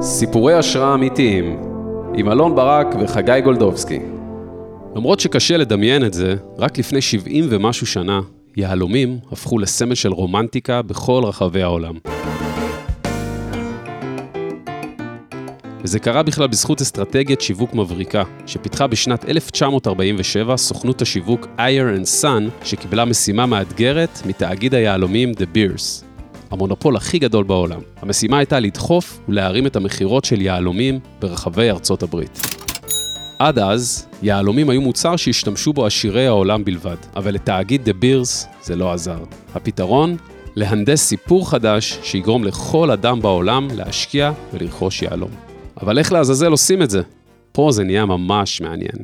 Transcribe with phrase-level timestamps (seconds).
[0.00, 1.60] סיפורי השראה אמיתיים,
[2.14, 3.98] עם אלון ברק וחגי גולדובסקי.
[4.96, 8.20] למרות שקשה לדמיין את זה, רק לפני 70 ומשהו שנה,
[8.56, 11.94] יהלומים הפכו לסמל של רומנטיקה בכל רחבי העולם.
[15.84, 22.48] וזה קרה בכלל בזכות אסטרטגיית שיווק מבריקה, שפיתחה בשנת 1947 סוכנות השיווק Ayer and Son,
[22.64, 26.04] שקיבלה משימה מאתגרת מתאגיד היהלומים De Beers,
[26.50, 27.80] המונופול הכי גדול בעולם.
[28.02, 32.40] המשימה הייתה לדחוף ולהרים את המכירות של יהלומים ברחבי ארצות הברית.
[33.38, 38.76] עד אז, יהלומים היו מוצר שהשתמשו בו עשירי העולם בלבד, אבל לתאגיד דה בירס זה
[38.76, 39.18] לא עזר.
[39.54, 40.16] הפתרון?
[40.56, 45.51] להנדס סיפור חדש שיגרום לכל אדם בעולם להשקיע ולרכוש יהלום.
[45.82, 47.02] אבל איך לעזאזל עושים את זה?
[47.52, 48.96] פה זה נהיה ממש מעניין.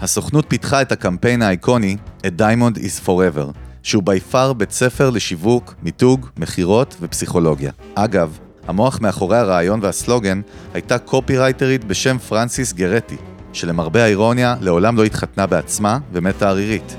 [0.00, 3.52] הסוכנות פיתחה את הקמפיין האיקוני, A Diamond is Forever,
[3.82, 7.72] שהוא by far בית ספר לשיווק, מיתוג, מכירות ופסיכולוגיה.
[7.94, 10.40] אגב, המוח מאחורי הרעיון והסלוגן
[10.74, 13.16] הייתה קופירייטרית בשם פרנסיס גרטי,
[13.52, 16.96] שלמרבה האירוניה לעולם לא התחתנה בעצמה ומתה ערירית.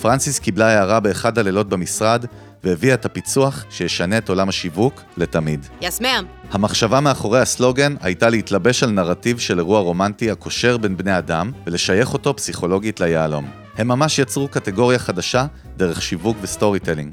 [0.00, 2.24] פרנסיס קיבלה הארה באחד הלילות במשרד
[2.64, 5.66] והביאה את הפיצוח שישנה את עולם השיווק לתמיד.
[5.80, 6.24] Yes, ma'am.
[6.50, 12.12] המחשבה מאחורי הסלוגן הייתה להתלבש על נרטיב של אירוע רומנטי הקושר בין בני אדם ולשייך
[12.12, 13.50] אותו פסיכולוגית ליהלום.
[13.78, 17.12] הם ממש יצרו קטגוריה חדשה דרך שיווק ו storytelling.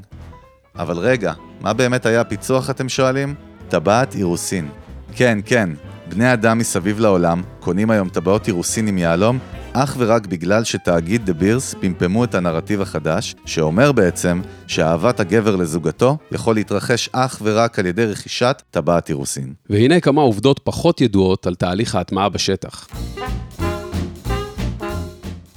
[0.78, 3.34] אבל רגע, מה באמת היה הפיצוח אתם שואלים?
[3.68, 4.68] טבעת אירוסין.
[5.14, 5.70] כן, כן,
[6.08, 9.38] בני אדם מסביב לעולם קונים היום טבעות אירוסין עם יהלום
[9.78, 16.16] אך ורק בגלל שתאגיד De Beers פמפמו את הנרטיב החדש, שאומר בעצם שאהבת הגבר לזוגתו
[16.32, 19.52] יכול להתרחש אך ורק על ידי רכישת טבעת אירוסין.
[19.70, 22.88] והנה כמה עובדות פחות ידועות על תהליך ההטמעה בשטח.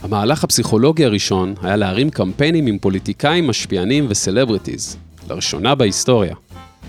[0.04, 4.98] המהלך הפסיכולוגי הראשון היה להרים קמפיינים עם פוליטיקאים, משפיענים וסלבריטיז,
[5.30, 6.36] לראשונה בהיסטוריה.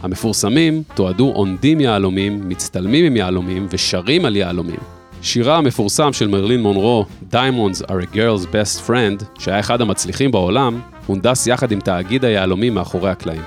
[0.02, 4.99] המפורסמים תועדו עונדים יהלומים, מצטלמים עם יהלומים ושרים על יהלומים.
[5.22, 10.80] שירה המפורסם של מרלין מונרו, Diamonds are a girl's best friend, שהיה אחד המצליחים בעולם,
[11.06, 13.42] הונדס יחד עם תאגיד היהלומים מאחורי הקלעים.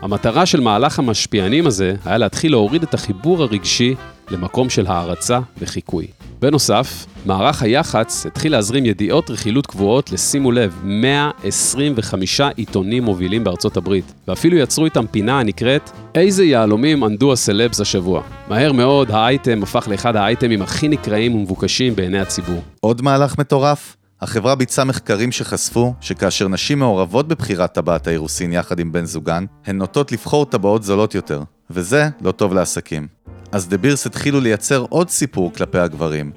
[0.00, 3.94] המטרה של מהלך המשפיענים הזה היה להתחיל להוריד את החיבור הרגשי
[4.30, 6.06] למקום של הערצה וחיקוי.
[6.40, 14.12] בנוסף, מערך היח"צ התחיל להזרים ידיעות רכילות קבועות לשימו לב, 125 עיתונים מובילים בארצות הברית,
[14.28, 18.22] ואפילו יצרו איתם פינה הנקראת איזה יהלומים ענדו הסלבס השבוע.
[18.48, 22.62] מהר מאוד האייטם הפך לאחד האייטמים הכי נקראים ומבוקשים בעיני הציבור.
[22.80, 23.96] עוד מהלך מטורף?
[24.20, 29.78] החברה ביצעה מחקרים שחשפו שכאשר נשים מעורבות בבחירת טבעת האירוסין יחד עם בן זוגן, הן
[29.78, 33.06] נוטות לבחור טבעות זולות יותר, וזה לא טוב לעסקים.
[33.52, 36.30] אז דה בירס התחילו לייצר עוד סיפור כלפי הגברים.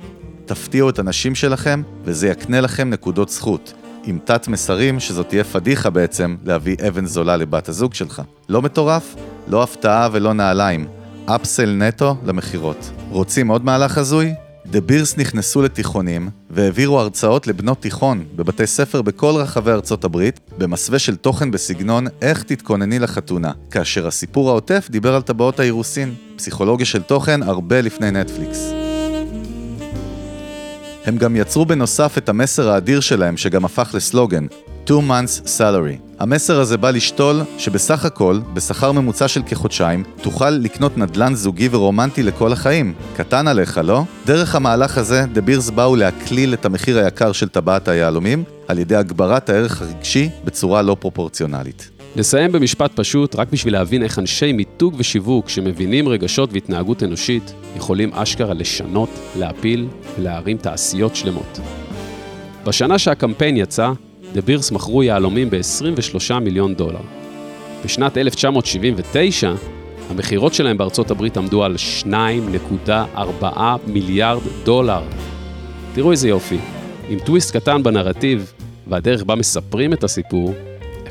[0.45, 3.73] תפתיעו את הנשים שלכם, וזה יקנה לכם נקודות זכות.
[4.03, 8.21] עם תת מסרים שזאת תהיה פדיחה בעצם להביא אבן זולה לבת הזוג שלך.
[8.49, 9.15] לא מטורף?
[9.47, 10.87] לא הפתעה ולא נעליים.
[11.25, 12.91] אפסל נטו למכירות.
[13.09, 14.33] רוצים עוד מהלך הזוי?
[14.65, 20.99] דה בירס נכנסו לתיכונים והעבירו הרצאות לבנות תיכון בבתי ספר בכל רחבי ארצות הברית במסווה
[20.99, 27.01] של תוכן בסגנון איך תתכונני לחתונה, כאשר הסיפור העוטף דיבר על טבעות האירוסין, פסיכולוגיה של
[27.01, 28.71] תוכן הרבה לפני נטפליקס.
[31.05, 34.47] הם גם יצרו בנוסף את המסר האדיר שלהם שגם הפך לסלוגן,
[34.85, 36.19] 2 months salary.
[36.19, 42.23] המסר הזה בא לשתול שבסך הכל, בשכר ממוצע של כחודשיים, תוכל לקנות נדל"ן זוגי ורומנטי
[42.23, 42.93] לכל החיים.
[43.15, 44.03] קטן עליך, לא?
[44.25, 48.95] דרך המהלך הזה, דה בירס באו להקליל את המחיר היקר של טבעת היהלומים, על ידי
[48.95, 52.00] הגברת הערך הרגשי בצורה לא פרופורציונלית.
[52.15, 58.13] נסיים במשפט פשוט, רק בשביל להבין איך אנשי מיתוג ושיווק שמבינים רגשות והתנהגות אנושית, יכולים
[58.13, 59.87] אשכרה לשנות, להפיל
[60.19, 61.59] ולהרים תעשיות שלמות.
[62.65, 63.91] בשנה שהקמפיין יצא,
[64.33, 67.01] דה בירס מכרו יהלומים ב-23 מיליון דולר.
[67.85, 69.53] בשנת 1979,
[70.09, 73.45] המכירות שלהם בארצות הברית עמדו על 2.4
[73.87, 75.01] מיליארד דולר.
[75.93, 76.57] תראו איזה יופי,
[77.09, 78.53] עם טוויסט קטן בנרטיב
[78.87, 80.53] והדרך בה מספרים את הסיפור,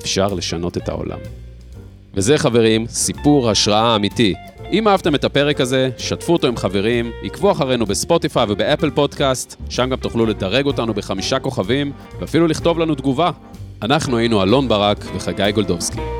[0.02, 1.18] אפשר לשנות את העולם.
[2.14, 4.34] וזה חברים, סיפור השראה אמיתי.
[4.72, 9.90] אם אהבתם את הפרק הזה, שתפו אותו עם חברים, עקבו אחרינו בספוטיפיי ובאפל פודקאסט, שם
[9.90, 13.30] גם תוכלו לדרג אותנו בחמישה כוכבים, ואפילו לכתוב לנו תגובה.
[13.82, 16.19] אנחנו היינו אלון ברק וחגי גולדובסקי.